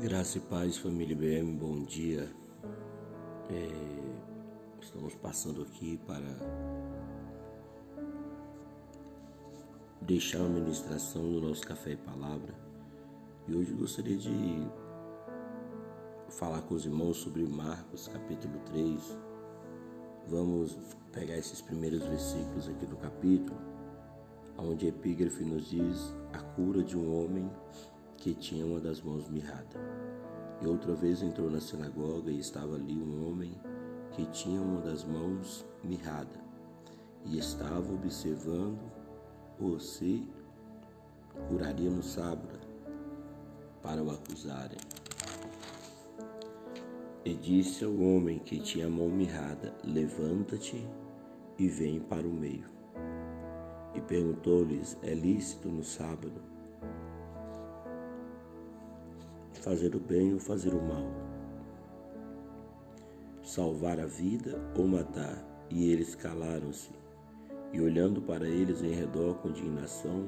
[0.00, 2.30] Graça e paz, família IBM, bom dia.
[3.50, 6.24] É, estamos passando aqui para
[10.00, 12.54] deixar a ministração do nosso Café e Palavra.
[13.48, 14.68] E hoje gostaria de
[16.28, 19.18] falar com os irmãos sobre Marcos, capítulo 3.
[20.28, 20.78] Vamos
[21.10, 23.58] pegar esses primeiros versículos aqui do capítulo,
[24.58, 27.50] onde a epígrafe nos diz a cura de um homem
[28.18, 29.80] que tinha uma das mãos mirrada.
[30.60, 33.54] E outra vez entrou na sinagoga e estava ali um homem
[34.12, 36.48] que tinha uma das mãos mirrada
[37.24, 38.80] e estava observando
[39.60, 40.26] o se
[41.48, 42.58] curaria no sábado
[43.82, 44.78] para o acusarem.
[47.24, 50.88] E disse ao homem que tinha a mão mirrada: Levanta-te
[51.58, 52.64] e vem para o meio.
[53.94, 56.57] E perguntou-lhes: É lícito no sábado
[59.68, 61.04] fazer o bem ou fazer o mal,
[63.42, 65.44] salvar a vida ou matar.
[65.68, 66.88] E eles calaram-se,
[67.70, 70.24] e olhando para eles em redor com indignação,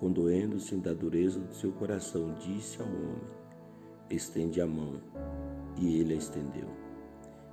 [0.00, 3.22] condoendo-se da dureza do seu coração, disse ao homem:
[4.08, 4.94] Estende a mão.
[5.76, 6.70] E ele a estendeu.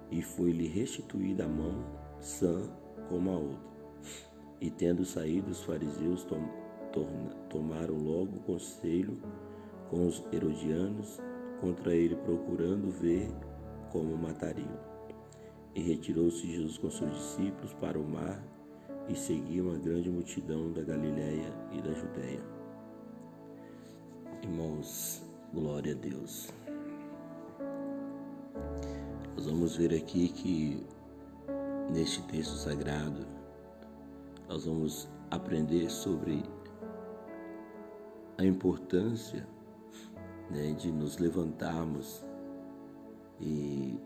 [0.09, 1.83] E foi-lhe restituída a mão,
[2.21, 2.71] sã
[3.09, 3.71] como a outra.
[4.61, 6.47] E tendo saído, os fariseus tom,
[7.49, 9.17] tomaram logo conselho
[9.91, 11.19] com os herodianos
[11.59, 13.29] contra ele, procurando ver
[13.91, 14.79] como matariam.
[15.75, 18.41] E retirou-se Jesus com seus discípulos para o mar
[19.09, 22.41] e seguia uma grande multidão da Galiléia e da Judéia.
[24.41, 25.21] Irmãos,
[25.53, 26.49] glória a Deus.
[29.35, 30.85] Nós vamos ver aqui que
[31.91, 33.25] neste texto sagrado
[34.47, 36.43] nós vamos aprender sobre
[38.37, 39.45] a importância
[40.51, 42.23] né, de nos levantarmos
[43.39, 43.97] e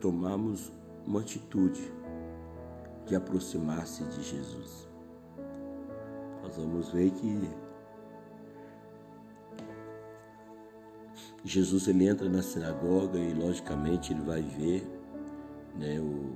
[0.00, 0.72] tomarmos
[1.06, 1.92] uma atitude
[3.06, 4.88] de aproximar-se de Jesus.
[6.42, 7.50] Nós vamos ver que
[11.44, 14.86] Jesus ele entra na sinagoga e logicamente ele vai ver
[15.74, 16.34] né, o,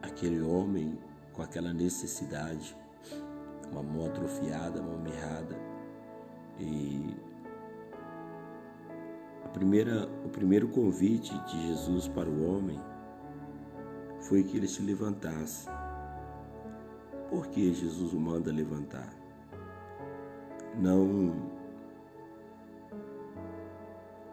[0.00, 0.98] aquele homem
[1.32, 2.76] com aquela necessidade,
[3.70, 5.56] uma mão atrofiada, mão mirrada,
[6.58, 7.16] e
[9.44, 12.80] a primeira, o primeiro convite de Jesus para o homem
[14.20, 15.68] foi que ele se levantasse.
[17.28, 19.12] Por que Jesus o manda levantar?
[20.78, 21.34] Não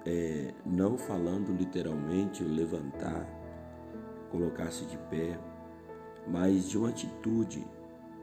[0.05, 3.25] é, não falando literalmente levantar,
[4.29, 5.39] colocar-se de pé,
[6.27, 7.65] mas de uma atitude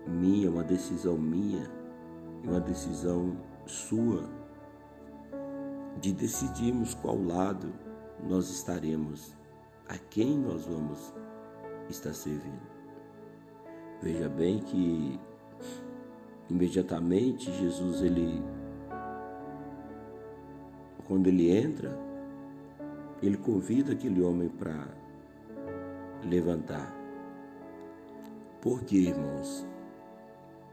[0.06, 1.71] minha, uma decisão minha,
[2.44, 3.37] uma decisão
[3.70, 4.28] sua
[6.00, 7.72] de decidirmos qual lado
[8.28, 9.36] nós estaremos,
[9.88, 11.14] a quem nós vamos
[11.88, 12.69] estar servindo.
[14.03, 15.19] Veja bem que
[16.48, 18.42] imediatamente Jesus ele
[21.06, 21.98] quando ele entra,
[23.20, 24.86] ele convida aquele homem para
[26.25, 26.94] levantar.
[28.62, 29.66] Por quê, irmãos?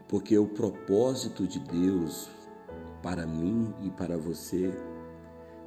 [0.06, 2.30] Porque o propósito de Deus
[3.02, 4.72] para mim e para você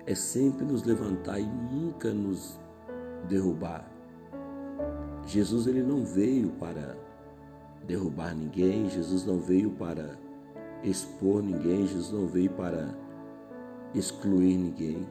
[0.05, 2.59] é sempre nos levantar e nunca nos
[3.27, 3.89] derrubar.
[5.25, 6.97] Jesus ele não veio para
[7.85, 10.17] derrubar ninguém, Jesus não veio para
[10.83, 12.89] expor ninguém, Jesus não veio para
[13.93, 15.07] excluir ninguém.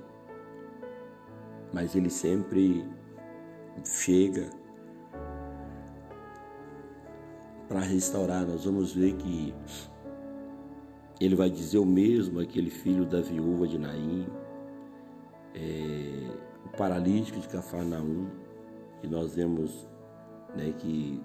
[1.72, 2.84] Mas ele sempre
[3.84, 4.50] chega
[7.68, 8.44] para restaurar.
[8.44, 9.54] Nós vamos ver que
[11.20, 14.26] ele vai dizer o mesmo aquele filho da viúva de Naim,
[15.54, 16.30] é,
[16.64, 18.26] o paralítico de Cafarnaum,
[19.00, 19.86] que nós vemos
[20.56, 21.20] né, que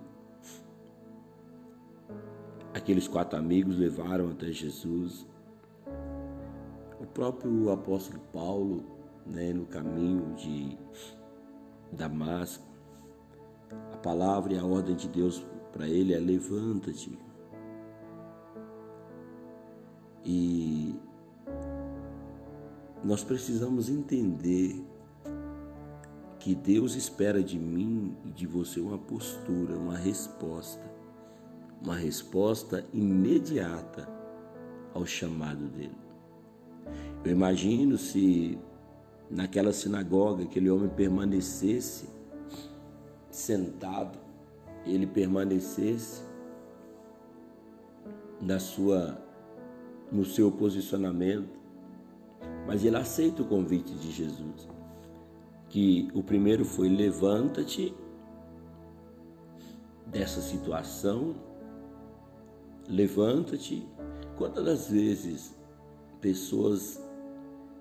[2.74, 5.26] aqueles quatro amigos levaram até Jesus.
[7.00, 8.84] O próprio apóstolo Paulo,
[9.26, 10.78] né, no caminho de
[11.92, 12.66] Damasco,
[13.94, 17.18] a palavra e a ordem de Deus para ele é: levanta-te,
[20.26, 20.96] e
[23.04, 24.84] nós precisamos entender
[26.40, 30.84] que Deus espera de mim e de você uma postura, uma resposta,
[31.82, 34.10] uma resposta imediata
[34.94, 35.98] ao chamado dele.
[37.24, 38.58] Eu imagino se
[39.30, 42.10] naquela sinagoga aquele homem permanecesse
[43.30, 44.18] sentado,
[44.86, 46.24] ele permanecesse
[48.42, 49.25] na sua
[50.12, 51.64] no seu posicionamento,
[52.68, 54.68] Mas ele aceita o convite de Jesus.
[55.70, 57.94] Que o primeiro foi levanta-te
[60.08, 61.36] dessa situação,
[62.88, 63.88] levanta-te.
[64.38, 65.56] Quantas das vezes
[66.22, 67.00] pessoas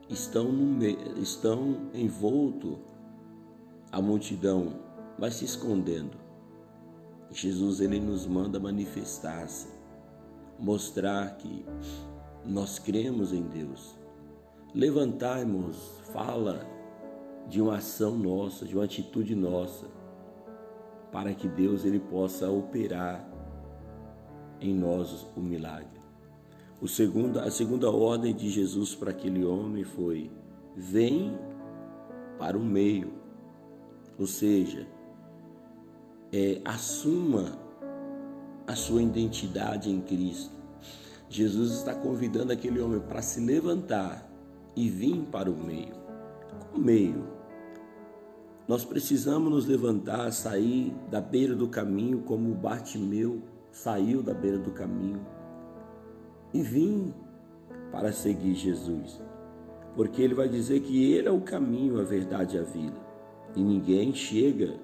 [0.09, 0.85] estão, no,
[1.19, 2.79] estão envolto
[3.91, 4.81] a multidão,
[5.19, 6.17] mas se escondendo.
[7.31, 9.69] Jesus ele nos manda manifestar-se,
[10.59, 11.65] mostrar que
[12.47, 13.99] nós cremos em Deus.
[14.75, 16.67] Levantarmos fala
[17.49, 19.87] de uma ação nossa, de uma atitude nossa,
[21.13, 23.29] para que Deus ele possa operar
[24.61, 26.03] em nós o milagre.
[26.81, 30.31] O segundo, a segunda ordem de Jesus para aquele homem foi:
[30.77, 31.39] vem
[32.39, 33.13] para o meio,
[34.19, 34.87] ou seja,
[36.33, 37.59] é, assuma
[38.67, 40.64] a sua identidade em Cristo.
[41.35, 44.25] Jesus está convidando aquele homem para se levantar
[44.77, 45.97] e vir para o meio.
[46.71, 47.27] Qual meio?
[48.69, 53.43] Nós precisamos nos levantar, sair da beira do caminho, como o Bartimeu
[53.73, 55.27] saiu da beira do caminho
[56.53, 57.13] e vir
[57.91, 59.21] para seguir Jesus.
[59.97, 62.97] Porque ele vai dizer que ele é o caminho, a verdade e a vida.
[63.57, 64.77] E ninguém chega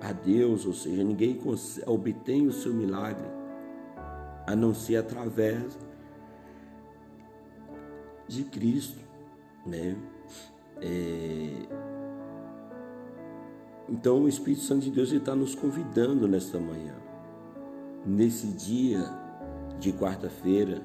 [0.00, 1.38] a Deus, ou seja, ninguém
[1.86, 3.41] obtém o seu milagre
[4.46, 5.78] a não ser através
[8.26, 8.98] de Cristo,
[9.66, 9.96] né?
[10.80, 11.66] É...
[13.88, 16.94] Então o Espírito Santo de Deus está nos convidando nesta manhã,
[18.06, 19.04] nesse dia
[19.78, 20.82] de quarta-feira,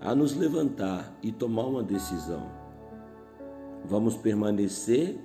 [0.00, 2.48] a nos levantar e tomar uma decisão.
[3.84, 5.18] Vamos permanecer,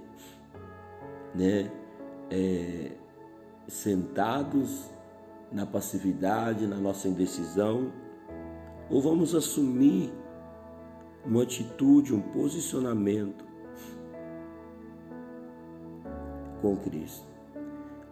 [1.35, 1.71] né?
[2.31, 2.91] É,
[3.67, 4.89] sentados
[5.51, 7.91] na passividade, na nossa indecisão,
[8.89, 10.11] ou vamos assumir
[11.25, 13.45] uma atitude, um posicionamento
[16.61, 17.27] com Cristo.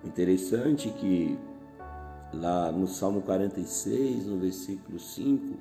[0.04, 1.38] Interessante que
[2.34, 5.56] lá no Salmo 46, no versículo 5,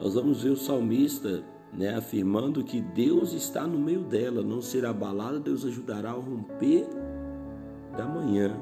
[0.00, 1.42] nós vamos ver o salmista
[1.72, 6.86] né, afirmando que Deus está no meio dela, não será abalada, Deus ajudará ao romper
[7.96, 8.56] da manhã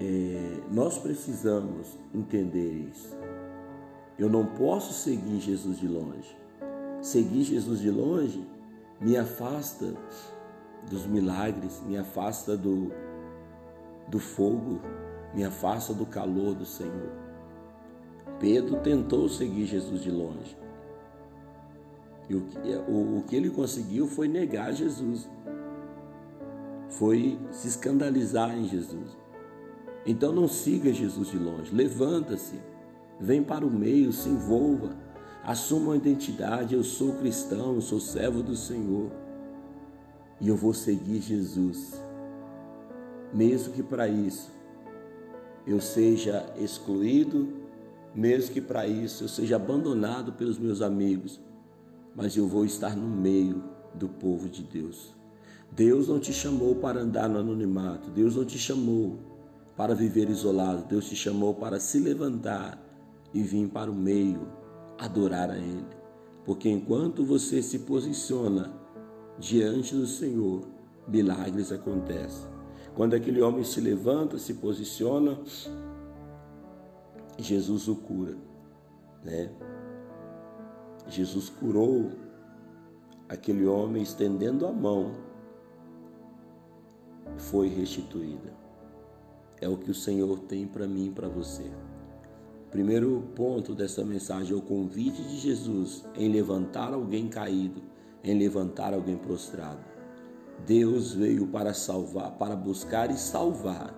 [0.00, 3.16] é, nós precisamos entender isso.
[4.18, 6.36] Eu não posso seguir Jesus de longe.
[7.02, 8.46] Seguir Jesus de longe
[9.00, 9.94] me afasta
[10.90, 12.90] dos milagres, me afasta do,
[14.08, 14.80] do fogo,
[15.34, 17.12] me afasta do calor do Senhor.
[18.38, 20.56] Pedro tentou seguir Jesus de longe.
[22.28, 22.58] E o que,
[22.88, 25.28] o, o que ele conseguiu foi negar Jesus,
[26.88, 29.16] foi se escandalizar em Jesus.
[30.06, 32.60] Então não siga Jesus de longe, levanta-se,
[33.18, 34.96] vem para o meio, se envolva,
[35.42, 39.10] assuma uma identidade, eu sou cristão, eu sou servo do Senhor.
[40.40, 42.00] E eu vou seguir Jesus.
[43.34, 44.52] Mesmo que para isso
[45.66, 47.48] eu seja excluído,
[48.14, 51.40] mesmo que para isso eu seja abandonado pelos meus amigos,
[52.14, 55.16] mas eu vou estar no meio do povo de Deus.
[55.72, 59.35] Deus não te chamou para andar no anonimato, Deus não te chamou
[59.76, 60.84] para viver isolado.
[60.84, 62.82] Deus te chamou para se levantar
[63.34, 64.48] e vir para o meio
[64.98, 65.84] adorar a Ele.
[66.44, 68.72] Porque enquanto você se posiciona
[69.38, 70.66] diante do Senhor,
[71.06, 72.48] milagres acontecem.
[72.94, 75.38] Quando aquele homem se levanta, se posiciona,
[77.38, 78.34] Jesus o cura,
[79.22, 79.50] né?
[81.08, 82.10] Jesus curou
[83.28, 85.12] aquele homem estendendo a mão,
[87.36, 88.65] foi restituída
[89.60, 91.70] é o que o Senhor tem para mim e para você.
[92.70, 97.82] primeiro ponto dessa mensagem é o convite de Jesus em levantar alguém caído,
[98.22, 99.80] em levantar alguém prostrado.
[100.66, 103.94] Deus veio para salvar, para buscar e salvar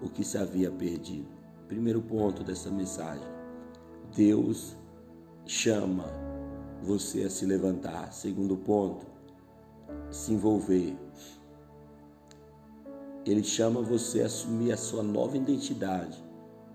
[0.00, 1.28] o que se havia perdido.
[1.68, 3.26] Primeiro ponto dessa mensagem.
[4.14, 4.76] Deus
[5.44, 6.04] chama
[6.82, 8.12] você a se levantar.
[8.12, 9.06] Segundo ponto,
[10.10, 10.96] se envolver
[13.30, 16.22] ele chama você a assumir a sua nova identidade,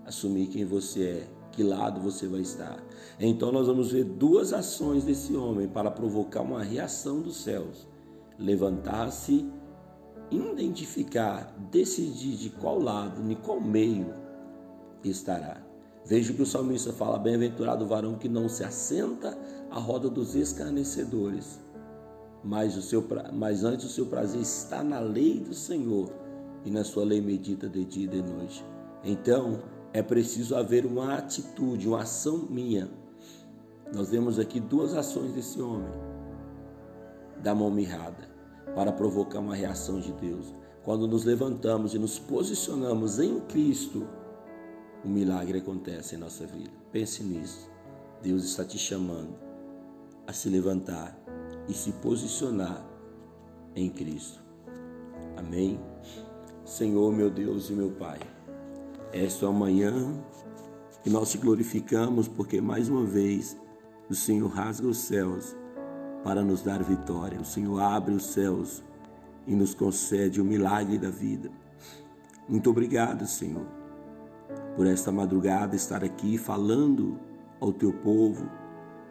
[0.04, 2.82] assumir quem você é, que lado você vai estar.
[3.18, 7.86] Então nós vamos ver duas ações desse homem para provocar uma reação dos céus:
[8.38, 9.48] levantar-se,
[10.30, 14.14] identificar, decidir de qual lado, de qual meio
[15.02, 15.62] estará.
[16.04, 19.38] Veja que o salmista fala: Bem-aventurado o varão que não se assenta
[19.70, 21.60] à roda dos escarnecedores,
[22.44, 26.21] mas, o seu, mas antes o seu prazer está na lei do Senhor
[26.64, 28.64] e na sua lei medita de dia e de noite.
[29.04, 29.60] Então,
[29.92, 32.88] é preciso haver uma atitude, uma ação minha
[33.94, 35.92] Nós vemos aqui duas ações desse homem,
[37.42, 38.26] da mão mirrada,
[38.74, 40.54] para provocar uma reação de Deus.
[40.82, 44.08] Quando nos levantamos e nos posicionamos em Cristo,
[45.04, 46.70] o milagre acontece em nossa vida.
[46.90, 47.70] Pense nisso.
[48.22, 49.34] Deus está te chamando
[50.26, 51.18] a se levantar
[51.68, 52.82] e se posicionar
[53.74, 54.40] em Cristo.
[55.36, 55.91] Amém.
[56.72, 58.18] Senhor, meu Deus e meu Pai,
[59.12, 59.92] esta é a manhã
[61.02, 63.54] que nós te glorificamos porque mais uma vez
[64.08, 65.54] o Senhor rasga os céus
[66.24, 67.38] para nos dar vitória.
[67.38, 68.82] O Senhor abre os céus
[69.46, 71.50] e nos concede o milagre da vida.
[72.48, 73.66] Muito obrigado, Senhor,
[74.74, 77.20] por esta madrugada estar aqui falando
[77.60, 78.48] ao teu povo,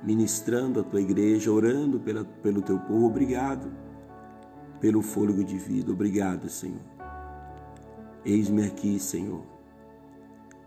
[0.02, 3.06] ministrando a tua igreja, orando pela, pelo teu povo.
[3.06, 3.72] Obrigado
[4.80, 5.92] pelo fôlego de vida.
[5.92, 7.01] Obrigado, Senhor.
[8.24, 9.42] Eis-me aqui, Senhor.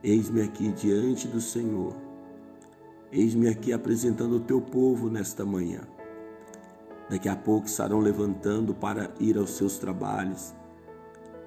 [0.02, 1.94] Eis-me aqui diante do Senhor.
[3.12, 5.82] Eis-me aqui apresentando o teu povo nesta manhã.
[7.08, 10.52] Daqui a pouco estarão levantando para ir aos seus trabalhos.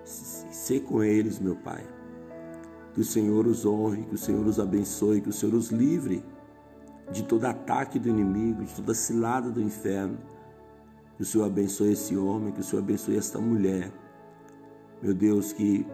[0.05, 1.83] Ser com eles, meu Pai.
[2.93, 6.23] Que o Senhor os honre, que o Senhor os abençoe, que o Senhor os livre
[7.11, 10.17] de todo ataque do inimigo, de toda cilada do inferno.
[11.17, 13.91] Que o Senhor abençoe esse homem, que o Senhor abençoe esta mulher.
[15.01, 15.85] Meu Deus, que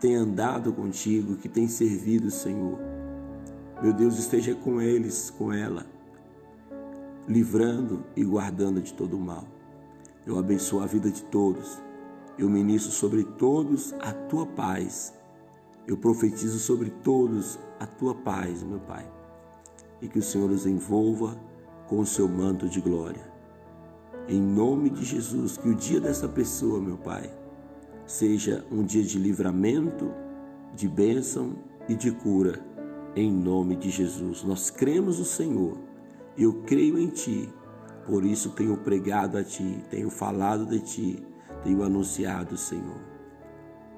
[0.00, 2.78] tem andado contigo, que tem servido, Senhor.
[3.82, 5.86] Meu Deus, esteja com eles, com ela
[7.28, 9.44] livrando e guardando de todo o mal.
[10.26, 11.78] Eu abençoo a vida de todos.
[12.38, 15.12] Eu ministro sobre todos a tua paz.
[15.86, 19.06] Eu profetizo sobre todos a tua paz, meu Pai.
[20.00, 21.36] E que o Senhor os envolva
[21.86, 23.26] com o seu manto de glória.
[24.28, 27.32] Em nome de Jesus, que o dia dessa pessoa, meu Pai,
[28.08, 30.10] seja um dia de livramento,
[30.74, 31.54] de bênção
[31.88, 32.58] e de cura.
[33.14, 34.42] Em nome de Jesus.
[34.42, 35.78] Nós cremos no Senhor
[36.38, 37.52] eu creio em ti,
[38.06, 41.22] por isso tenho pregado a ti, tenho falado de ti,
[41.64, 43.00] tenho anunciado, Senhor.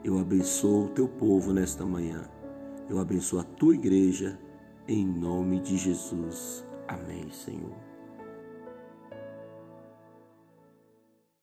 [0.03, 2.23] Eu abençoo o teu povo nesta manhã.
[2.89, 4.39] Eu abençoo a tua igreja,
[4.89, 6.65] em nome de Jesus.
[6.89, 7.90] Amém, Senhor.